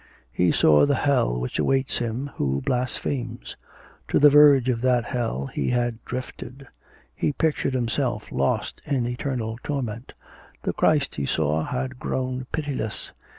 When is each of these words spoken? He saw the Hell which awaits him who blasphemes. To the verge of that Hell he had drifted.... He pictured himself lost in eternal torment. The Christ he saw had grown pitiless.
He 0.31 0.51
saw 0.51 0.87
the 0.87 0.95
Hell 0.95 1.39
which 1.39 1.59
awaits 1.59 1.99
him 1.99 2.31
who 2.37 2.63
blasphemes. 2.65 3.55
To 4.07 4.17
the 4.17 4.31
verge 4.31 4.67
of 4.67 4.81
that 4.81 5.03
Hell 5.05 5.45
he 5.45 5.69
had 5.69 6.03
drifted.... 6.05 6.67
He 7.15 7.33
pictured 7.33 7.75
himself 7.75 8.31
lost 8.31 8.81
in 8.83 9.05
eternal 9.05 9.59
torment. 9.61 10.13
The 10.63 10.73
Christ 10.73 11.13
he 11.17 11.27
saw 11.27 11.65
had 11.65 11.99
grown 11.99 12.47
pitiless. 12.51 13.11